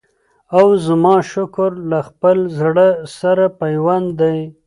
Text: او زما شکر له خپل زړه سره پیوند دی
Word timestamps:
او 0.57 0.65
زما 0.85 1.15
شکر 1.31 1.71
له 1.89 1.99
خپل 2.07 2.37
زړه 2.59 2.87
سره 3.17 3.45
پیوند 3.59 4.07
دی 4.19 4.39